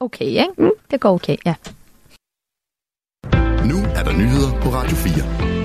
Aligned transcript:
Okay, 0.00 0.24
ikke? 0.24 0.48
Mm. 0.58 0.70
Det 0.90 1.00
går 1.00 1.10
okay, 1.10 1.36
ja. 1.46 1.54
Nu 3.70 3.76
er 3.98 4.02
der 4.04 4.12
nyheder 4.12 4.60
på 4.62 4.68
Radio 4.68 4.96
4. 4.96 5.59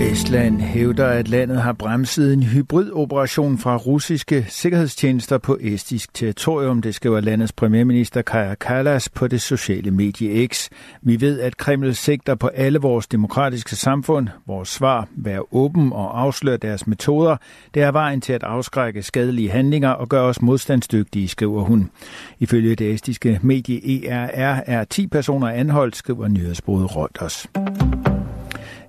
Estland 0.00 0.60
hævder, 0.60 1.06
at 1.06 1.28
landet 1.28 1.62
har 1.62 1.72
bremset 1.72 2.32
en 2.32 2.42
hybridoperation 2.42 3.58
fra 3.58 3.76
russiske 3.76 4.46
sikkerhedstjenester 4.48 5.38
på 5.38 5.58
estisk 5.60 6.14
territorium. 6.14 6.82
Det 6.82 6.94
skriver 6.94 7.20
landets 7.20 7.52
premierminister 7.52 8.22
Kaja 8.22 8.54
Kallas 8.54 9.08
på 9.08 9.26
det 9.26 9.42
sociale 9.42 9.90
medie 9.90 10.46
X. 10.46 10.68
Vi 11.02 11.20
ved, 11.20 11.40
at 11.40 11.56
Kreml 11.56 11.94
sigter 11.94 12.34
på 12.34 12.46
alle 12.46 12.78
vores 12.78 13.06
demokratiske 13.06 13.76
samfund. 13.76 14.28
Vores 14.46 14.68
svar, 14.68 15.08
vær 15.16 15.54
åben 15.54 15.92
og 15.92 16.20
afsløre 16.20 16.56
deres 16.56 16.86
metoder, 16.86 17.36
det 17.74 17.82
er 17.82 17.92
vejen 17.92 18.20
til 18.20 18.32
at 18.32 18.42
afskrække 18.42 19.02
skadelige 19.02 19.50
handlinger 19.50 19.90
og 19.90 20.08
gøre 20.08 20.24
os 20.24 20.42
modstandsdygtige, 20.42 21.28
skriver 21.28 21.62
hun. 21.62 21.90
Ifølge 22.38 22.74
det 22.74 22.92
estiske 22.92 23.40
medie 23.42 24.08
ERR 24.08 24.62
er 24.66 24.84
10 24.84 25.06
personer 25.06 25.48
anholdt, 25.48 25.96
skriver 25.96 26.28
nyhedsbruget 26.28 26.96
Reuters. 26.96 27.46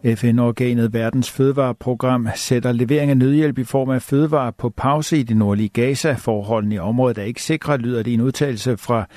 FN-organet 0.05 0.94
Verdens 0.94 1.31
Fødevareprogram 1.31 2.27
sætter 2.35 2.71
levering 2.71 3.12
af 3.12 3.17
nødhjælp 3.17 3.58
i 3.58 3.63
form 3.63 3.89
af 3.89 4.02
fødevarer 4.02 4.52
på 4.52 4.70
pause 4.70 5.17
i 5.17 5.23
det 5.23 5.38
nordlige 5.38 5.70
Gaza. 5.70 6.13
Forholdene 6.13 6.75
i 6.75 6.80
området 6.80 7.17
er 7.17 7.23
ikke 7.23 7.44
sikre, 7.44 7.77
lyder 7.77 8.03
det 8.03 8.12
i 8.12 8.13
en 8.13 8.22
udtalelse 8.22 8.77
fra 8.77 9.08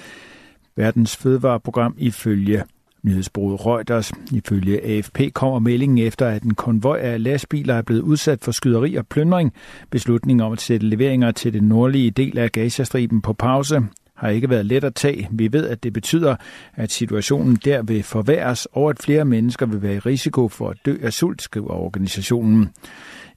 Verdens 0.77 1.17
Fødevareprogram 1.17 1.95
ifølge 1.99 2.63
nyhedsbruget 3.03 3.67
Reuters. 3.67 4.13
Ifølge 4.33 4.85
AFP 4.85 5.21
kommer 5.35 5.59
meldingen 5.59 5.99
efter, 5.99 6.27
at 6.27 6.43
en 6.43 6.55
konvoj 6.55 6.99
af 6.99 7.23
lastbiler 7.23 7.75
er 7.75 7.83
blevet 7.83 8.03
udsat 8.03 8.39
for 8.43 8.53
skyderi 8.53 8.95
og 8.95 9.07
plyndring. 9.07 9.53
Beslutningen 9.91 10.47
om 10.47 10.53
at 10.53 10.61
sætte 10.61 10.87
leveringer 10.87 11.31
til 11.31 11.53
den 11.53 11.65
nordlige 11.65 12.11
del 12.11 12.39
af 12.39 12.53
Gazastriben 12.53 13.23
på 13.23 13.33
pause 13.33 13.83
har 14.23 14.29
ikke 14.29 14.51
været 14.51 14.67
let 14.67 14.85
at 14.85 14.95
tage. 14.95 15.29
Vi 15.31 15.53
ved, 15.53 15.69
at 15.69 15.83
det 15.83 15.93
betyder, 15.93 16.37
at 16.75 16.93
situationen 16.93 17.59
der 17.65 17.83
vil 17.83 18.03
forværres, 18.03 18.69
og 18.73 18.91
at 18.91 18.99
flere 19.03 19.25
mennesker 19.25 19.67
vil 19.67 19.83
være 19.83 19.95
i 19.95 19.99
risiko 19.99 20.49
for 20.49 20.69
at 20.69 20.77
dø 20.87 20.97
af 21.03 21.13
sult, 21.13 21.43
skriver 21.43 21.71
organisationen. 21.71 22.69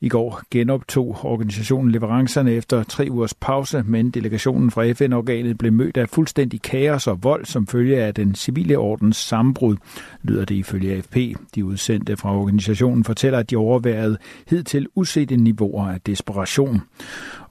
I 0.01 0.09
går 0.09 0.41
genoptog 0.51 1.17
organisationen 1.23 1.91
leverancerne 1.91 2.53
efter 2.53 2.83
tre 2.83 3.07
ugers 3.11 3.33
pause, 3.33 3.83
men 3.85 4.11
delegationen 4.11 4.71
fra 4.71 4.91
FN-organet 4.91 5.57
blev 5.57 5.73
mødt 5.73 5.97
af 5.97 6.09
fuldstændig 6.09 6.61
kaos 6.61 7.07
og 7.07 7.23
vold 7.23 7.45
som 7.45 7.67
følge 7.67 8.03
af 8.03 8.13
den 8.13 8.35
civile 8.35 8.77
ordens 8.77 9.17
sammenbrud, 9.17 9.75
lyder 10.23 10.45
det 10.45 10.55
ifølge 10.55 10.95
AFP. 10.95 11.17
De 11.55 11.65
udsendte 11.65 12.17
fra 12.17 12.37
organisationen 12.37 13.03
fortæller, 13.03 13.39
at 13.39 13.49
de 13.49 13.55
overværede 13.55 14.17
hidtil 14.49 14.87
usete 14.95 15.37
niveauer 15.37 15.87
af 15.87 16.01
desperation. 16.01 16.81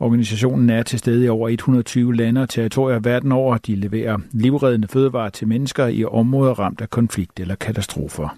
Organisationen 0.00 0.70
er 0.70 0.82
til 0.82 0.98
stede 0.98 1.24
i 1.24 1.28
over 1.28 1.48
120 1.48 2.14
lande 2.14 2.42
og 2.42 2.48
territorier 2.48 2.98
verden 2.98 3.23
over. 3.32 3.56
De 3.56 3.76
leverer 3.76 4.18
livreddende 4.32 4.88
fødevarer 4.88 5.30
til 5.30 5.48
mennesker 5.48 5.86
i 5.86 6.04
områder 6.04 6.54
ramt 6.58 6.80
af 6.80 6.90
konflikt 6.90 7.40
eller 7.40 7.54
katastrofer. 7.54 8.36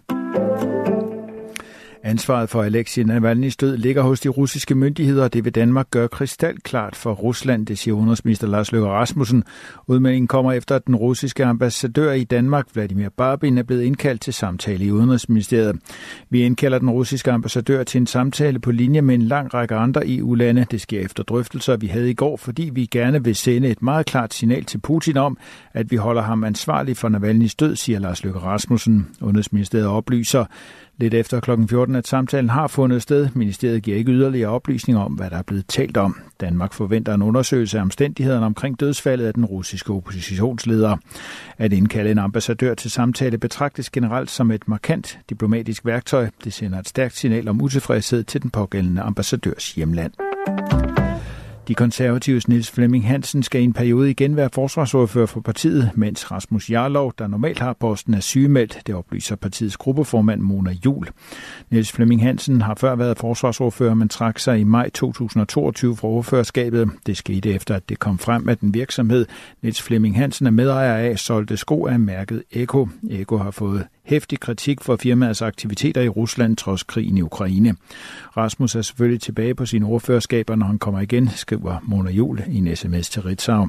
Ansvaret 2.06 2.48
for 2.48 2.62
Alexei 2.62 3.04
Navalny's 3.04 3.56
død 3.60 3.76
ligger 3.76 4.02
hos 4.02 4.20
de 4.20 4.28
russiske 4.28 4.74
myndigheder, 4.74 5.28
det 5.28 5.44
vil 5.44 5.54
Danmark 5.54 5.90
gøre 5.90 6.08
krystalklart 6.08 6.96
for 6.96 7.12
Rusland, 7.12 7.66
det 7.66 7.78
siger 7.78 7.94
udenrigsminister 7.94 8.46
Lars 8.46 8.72
Løkke 8.72 8.88
Rasmussen. 8.88 9.44
Udmeldingen 9.86 10.28
kommer 10.28 10.52
efter, 10.52 10.76
at 10.76 10.86
den 10.86 10.96
russiske 10.96 11.44
ambassadør 11.44 12.12
i 12.12 12.24
Danmark, 12.24 12.66
Vladimir 12.74 13.08
Barbin, 13.08 13.58
er 13.58 13.62
blevet 13.62 13.82
indkaldt 13.82 14.20
til 14.20 14.34
samtale 14.34 14.84
i 14.84 14.90
Udenrigsministeriet. 14.90 15.76
Vi 16.30 16.42
indkalder 16.42 16.78
den 16.78 16.90
russiske 16.90 17.32
ambassadør 17.32 17.82
til 17.82 18.00
en 18.00 18.06
samtale 18.06 18.58
på 18.58 18.70
linje 18.70 19.02
med 19.02 19.14
en 19.14 19.22
lang 19.22 19.54
række 19.54 19.74
andre 19.74 20.08
EU-lande. 20.08 20.66
Det 20.70 20.80
sker 20.80 21.00
efter 21.00 21.22
drøftelser, 21.22 21.76
vi 21.76 21.86
havde 21.86 22.10
i 22.10 22.14
går, 22.14 22.36
fordi 22.36 22.70
vi 22.72 22.86
gerne 22.86 23.24
vil 23.24 23.36
sende 23.36 23.68
et 23.68 23.82
meget 23.82 24.06
klart 24.06 24.34
signal 24.34 24.64
til 24.64 24.78
Putin 24.78 25.16
om, 25.16 25.38
at 25.74 25.90
vi 25.90 25.96
holder 25.96 26.22
ham 26.22 26.44
ansvarlig 26.44 26.96
for 26.96 27.08
Navalny's 27.08 27.54
død, 27.58 27.76
siger 27.76 27.98
Lars 27.98 28.24
Løkke 28.24 28.38
Rasmussen. 28.38 29.08
Udenrigsministeriet 29.20 29.88
oplyser, 29.88 30.44
lidt 30.98 31.14
efter 31.14 31.40
kl. 31.40 31.50
14, 31.68 31.96
at 31.96 32.06
samtalen 32.06 32.50
har 32.50 32.66
fundet 32.66 33.02
sted. 33.02 33.28
Ministeriet 33.34 33.82
giver 33.82 33.96
ikke 33.96 34.12
yderligere 34.12 34.50
oplysninger 34.50 35.02
om, 35.02 35.12
hvad 35.12 35.30
der 35.30 35.36
er 35.36 35.42
blevet 35.42 35.66
talt 35.66 35.96
om. 35.96 36.16
Danmark 36.40 36.72
forventer 36.72 37.14
en 37.14 37.22
undersøgelse 37.22 37.78
af 37.78 37.82
omstændighederne 37.82 38.46
omkring 38.46 38.80
dødsfaldet 38.80 39.26
af 39.26 39.34
den 39.34 39.44
russiske 39.44 39.92
oppositionsleder. 39.92 40.96
At 41.58 41.72
indkalde 41.72 42.10
en 42.10 42.18
ambassadør 42.18 42.74
til 42.74 42.90
samtale 42.90 43.38
betragtes 43.38 43.90
generelt 43.90 44.30
som 44.30 44.50
et 44.50 44.68
markant 44.68 45.18
diplomatisk 45.30 45.86
værktøj. 45.86 46.28
Det 46.44 46.52
sender 46.52 46.78
et 46.78 46.88
stærkt 46.88 47.16
signal 47.16 47.48
om 47.48 47.62
utilfredshed 47.62 48.24
til 48.24 48.42
den 48.42 48.50
pågældende 48.50 49.02
ambassadørs 49.02 49.72
hjemland. 49.72 50.12
De 51.68 51.74
konservatives 51.74 52.48
Niels 52.48 52.70
Flemming 52.70 53.06
Hansen 53.06 53.42
skal 53.42 53.60
i 53.60 53.64
en 53.64 53.72
periode 53.72 54.10
igen 54.10 54.36
være 54.36 54.50
forsvarsordfører 54.52 55.26
for 55.26 55.40
partiet, 55.40 55.90
mens 55.94 56.30
Rasmus 56.30 56.70
Jarlov, 56.70 57.12
der 57.18 57.26
normalt 57.26 57.58
har 57.58 57.76
posten, 57.80 58.14
er 58.14 58.20
sygemeldt. 58.20 58.78
Det 58.86 58.94
oplyser 58.94 59.36
partiets 59.36 59.76
gruppeformand 59.76 60.40
Mona 60.40 60.70
Jul. 60.84 61.08
Niels 61.70 61.92
Flemming 61.92 62.22
Hansen 62.22 62.60
har 62.60 62.74
før 62.74 62.94
været 62.94 63.18
forsvarsordfører, 63.18 63.94
men 63.94 64.08
trak 64.08 64.38
sig 64.38 64.60
i 64.60 64.64
maj 64.64 64.90
2022 64.90 65.96
fra 65.96 66.08
ordførerskabet. 66.08 66.90
Det 67.06 67.16
skete 67.16 67.50
efter, 67.50 67.74
at 67.74 67.88
det 67.88 67.98
kom 67.98 68.18
frem, 68.18 68.48
at 68.48 68.60
den 68.60 68.74
virksomhed, 68.74 69.26
Niels 69.62 69.82
Flemming 69.82 70.16
Hansen 70.16 70.46
er 70.46 70.50
medejer 70.50 70.96
af, 70.96 71.18
solgte 71.18 71.56
sko 71.56 71.86
af 71.86 72.00
mærket 72.00 72.42
Eko. 72.52 72.88
Eko 73.10 73.36
har 73.36 73.50
fået 73.50 73.86
hæftig 74.06 74.40
kritik 74.40 74.80
for 74.80 74.96
firmaets 74.96 75.42
aktiviteter 75.42 76.00
i 76.00 76.08
Rusland 76.08 76.56
trods 76.56 76.82
krigen 76.82 77.18
i 77.18 77.22
Ukraine. 77.22 77.76
Rasmus 78.36 78.74
er 78.74 78.82
selvfølgelig 78.82 79.20
tilbage 79.20 79.54
på 79.54 79.66
sine 79.66 79.86
ordførerskaber, 79.86 80.56
når 80.56 80.66
han 80.66 80.78
kommer 80.78 81.00
igen, 81.00 81.28
skriver 81.28 81.78
Mona 81.82 82.10
Jul 82.10 82.42
i 82.48 82.56
en 82.56 82.76
sms 82.76 83.10
til 83.10 83.22
Ritzau. 83.22 83.68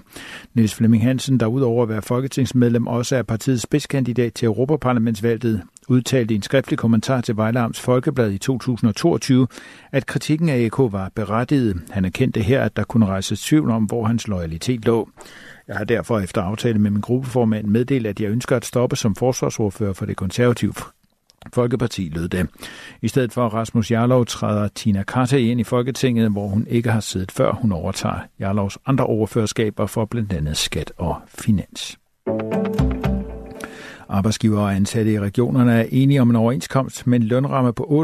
Niels 0.54 0.76
Flemming 0.76 1.04
Hansen, 1.04 1.40
der 1.40 1.46
udover 1.46 1.84
at 1.84 1.90
være 1.90 2.02
folketingsmedlem, 2.02 2.88
også 2.88 3.16
er 3.16 3.24
partiets 3.24 3.64
spidskandidat 3.64 4.34
til 4.34 4.46
Europaparlamentsvalget, 4.46 5.62
udtalte 5.88 6.34
i 6.34 6.36
en 6.36 6.42
skriftlig 6.42 6.80
kommentar 6.80 7.22
til 7.22 7.38
Vejle 7.38 7.74
Folkeblad 7.74 8.32
i 8.32 8.38
2022, 8.38 9.48
at 9.92 10.06
kritikken 10.06 10.50
af 10.50 10.58
EK 10.58 10.78
var 10.78 11.12
berettiget. 11.16 11.82
Han 11.92 12.06
erkendte 12.06 12.42
her, 12.42 12.62
at 12.62 12.76
der 12.76 12.84
kunne 12.84 13.06
rejses 13.06 13.42
tvivl 13.42 13.70
om, 13.70 13.84
hvor 13.84 14.06
hans 14.06 14.28
loyalitet 14.28 14.86
lå. 14.86 15.10
Jeg 15.68 15.76
har 15.76 15.84
derfor 15.84 16.20
efter 16.20 16.42
aftale 16.42 16.80
med 16.80 16.92
min 16.92 17.02
gruppeformand 17.02 17.68
meddelt, 17.68 18.08
at 18.08 18.20
jeg 18.20 18.30
ønsker 18.30 18.56
at 18.56 18.66
stoppe 18.66 18.96
som 18.96 19.16
forsvarsordfører 19.16 19.94
for 19.94 20.06
det 20.06 20.18
konservative 20.18 20.74
Folkeparti 21.54 22.12
lød 22.14 22.30
det. 22.30 22.50
I 23.02 23.08
stedet 23.08 23.34
for 23.34 23.48
Rasmus 23.48 23.92
Jarlov 23.92 24.26
træder 24.26 24.68
Tina 24.68 25.04
Carter 25.04 25.38
ind 25.38 25.60
i 25.60 25.64
Folketinget, 25.64 26.32
hvor 26.32 26.48
hun 26.48 26.68
ikke 26.70 26.92
har 26.92 27.00
siddet 27.00 27.32
før 27.32 27.52
hun 27.52 27.72
overtager 27.72 28.20
Jarlovs 28.40 28.78
andre 28.86 29.06
overførskaber 29.06 29.86
for 29.86 30.06
blandt 30.06 30.34
andet 30.34 30.58
skat 30.58 30.94
og 30.98 31.16
finans. 31.28 31.98
Arbejdsgiver 34.10 34.60
og 34.60 34.76
ansatte 34.76 35.14
i 35.14 35.20
regionerne 35.20 35.74
er 35.74 35.86
enige 35.92 36.22
om 36.22 36.30
en 36.30 36.36
overenskomst 36.36 37.08
med 37.08 37.20
en 37.20 37.26
lønramme 37.26 37.74
på 37.74 38.04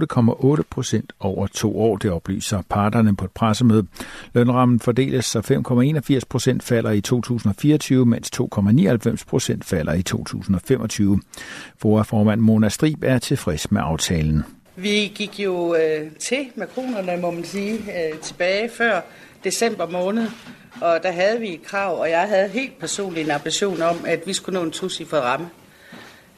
8,8 0.55 0.61
procent 0.69 1.13
over 1.19 1.47
to 1.47 1.79
år, 1.79 1.97
det 1.97 2.11
oplyser 2.11 2.61
parterne 2.69 3.15
på 3.15 3.25
et 3.25 3.31
pressemøde. 3.31 3.87
Lønrammen 4.33 4.79
fordeles, 4.79 5.25
så 5.25 5.39
5,81 6.13 6.19
procent 6.29 6.63
falder 6.63 6.91
i 6.91 7.01
2024, 7.01 8.05
mens 8.05 8.31
2,99 8.41 9.25
procent 9.27 9.65
falder 9.65 9.93
i 9.93 10.01
2025. 10.01 11.21
FOA-formand 11.77 12.41
Mona 12.41 12.69
Strib 12.69 13.03
er 13.03 13.19
tilfreds 13.19 13.71
med 13.71 13.81
aftalen. 13.83 14.43
Vi 14.75 15.11
gik 15.15 15.39
jo 15.39 15.75
øh, 15.75 16.11
til 16.19 16.47
med 16.55 16.67
kronerne, 16.67 17.21
må 17.21 17.31
man 17.31 17.43
sige, 17.43 17.73
øh, 17.73 18.19
tilbage 18.19 18.69
før 18.77 19.01
december 19.43 19.89
måned, 19.89 20.27
og 20.81 20.99
der 21.03 21.11
havde 21.11 21.39
vi 21.39 21.53
et 21.53 21.63
krav, 21.63 21.99
og 21.99 22.09
jeg 22.09 22.21
havde 22.21 22.47
helt 22.47 22.79
personligt 22.79 23.25
en 23.25 23.31
ambition 23.31 23.81
om, 23.81 23.97
at 24.05 24.19
vi 24.25 24.33
skulle 24.33 24.59
nå 24.59 24.65
en 24.65 24.73
for 25.07 25.17
ramme. 25.17 25.47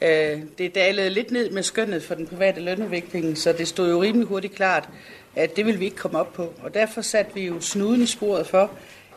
Øh, 0.02 0.42
det 0.58 0.76
dalede 0.76 1.10
lidt 1.10 1.32
ned 1.32 1.50
med 1.50 1.64
skønnet 1.64 2.04
for 2.04 2.16
den 2.16 2.28
private 2.28 2.62
lønudvikling, 2.62 3.38
så 3.38 3.54
det 3.54 3.68
stod 3.68 3.90
jo 3.90 4.02
rimelig 4.02 4.28
hurtigt 4.28 4.56
klart, 4.56 4.90
at 5.36 5.56
det 5.56 5.66
vil 5.66 5.80
vi 5.80 5.86
ikke 5.86 5.98
komme 5.98 6.20
op 6.20 6.34
på. 6.34 6.54
Og 6.64 6.74
derfor 6.74 7.02
satte 7.02 7.34
vi 7.34 7.46
jo 7.46 7.62
snuden 7.62 8.02
i 8.02 8.06
sporet 8.06 8.48
for 8.48 8.72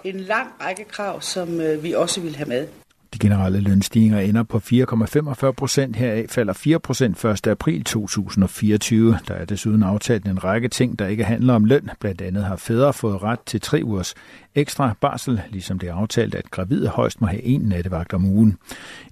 en 0.04 0.20
lang 0.20 0.48
række 0.60 0.84
krav, 0.84 1.22
som 1.22 1.60
øh, 1.60 1.82
vi 1.82 1.92
også 1.92 2.20
vil 2.20 2.36
have 2.36 2.48
med. 2.48 2.68
De 3.14 3.18
generelle 3.18 3.60
lønstigninger 3.60 4.20
ender 4.20 4.42
på 4.42 4.58
4,45 4.58 5.50
procent. 5.50 5.96
Heraf 5.96 6.26
falder 6.28 6.52
4 6.52 6.78
procent 6.78 7.24
1. 7.24 7.46
april 7.46 7.84
2024. 7.84 9.18
Der 9.28 9.34
er 9.34 9.44
desuden 9.44 9.82
aftalt 9.82 10.26
en 10.26 10.44
række 10.44 10.68
ting, 10.68 10.98
der 10.98 11.06
ikke 11.06 11.24
handler 11.24 11.54
om 11.54 11.64
løn. 11.64 11.90
Blandt 12.00 12.20
andet 12.20 12.44
har 12.44 12.56
fædre 12.56 12.92
fået 12.92 13.22
ret 13.22 13.40
til 13.46 13.60
tre 13.60 13.80
ugers 13.84 14.14
ekstra 14.54 14.94
barsel, 15.00 15.42
ligesom 15.50 15.78
det 15.78 15.88
er 15.88 15.94
aftalt, 15.94 16.34
at 16.34 16.50
gravide 16.50 16.88
højst 16.88 17.20
må 17.20 17.26
have 17.26 17.42
en 17.42 17.60
nattevagt 17.60 18.14
om 18.14 18.24
ugen. 18.24 18.56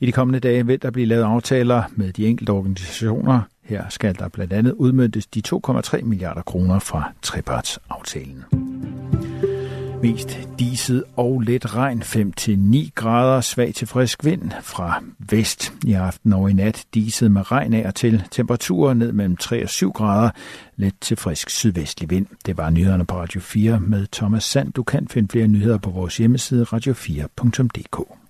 I 0.00 0.06
de 0.06 0.12
kommende 0.12 0.40
dage 0.40 0.66
vil 0.66 0.82
der 0.82 0.90
blive 0.90 1.06
lavet 1.06 1.24
aftaler 1.24 1.82
med 1.90 2.12
de 2.12 2.26
enkelte 2.26 2.50
organisationer. 2.50 3.40
Her 3.62 3.84
skal 3.88 4.18
der 4.18 4.28
blandt 4.28 4.52
andet 4.52 4.72
udmyndtes 4.72 5.26
de 5.26 5.42
2,3 5.48 6.02
milliarder 6.02 6.42
kroner 6.42 6.78
fra 6.78 7.12
trepartsaftalen. 7.22 8.65
Mest 10.06 10.38
diset 10.58 11.04
og 11.16 11.40
let 11.40 11.74
regn 11.74 12.02
5-9 12.02 12.90
grader, 12.94 13.40
svag 13.40 13.74
til 13.74 13.86
frisk 13.86 14.24
vind 14.24 14.50
fra 14.62 15.02
vest. 15.18 15.72
I 15.86 15.92
aften 15.92 16.32
og 16.32 16.50
i 16.50 16.52
nat 16.52 16.84
diset 16.94 17.30
med 17.30 17.52
regn 17.52 17.74
af 17.74 17.86
og 17.86 17.94
til. 17.94 18.22
Temperaturer 18.30 18.94
ned 18.94 19.12
mellem 19.12 19.36
3 19.36 19.62
og 19.62 19.68
7 19.68 19.92
grader, 19.92 20.30
let 20.76 20.94
til 21.00 21.16
frisk 21.16 21.50
sydvestlig 21.50 22.10
vind. 22.10 22.26
Det 22.46 22.56
var 22.56 22.70
nyhederne 22.70 23.06
på 23.06 23.16
Radio 23.16 23.40
4 23.40 23.80
med 23.80 24.06
Thomas 24.12 24.44
Sand. 24.44 24.72
Du 24.72 24.82
kan 24.82 25.08
finde 25.08 25.28
flere 25.28 25.46
nyheder 25.46 25.78
på 25.78 25.90
vores 25.90 26.16
hjemmeside 26.16 26.66
radio4.dk. 26.72 28.25